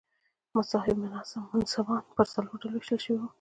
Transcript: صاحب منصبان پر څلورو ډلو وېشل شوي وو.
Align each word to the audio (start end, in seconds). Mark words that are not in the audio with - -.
صاحب 0.71 0.95
منصبان 1.53 2.01
پر 2.15 2.25
څلورو 2.33 2.59
ډلو 2.61 2.77
وېشل 2.79 2.99
شوي 3.05 3.17
وو. 3.19 3.27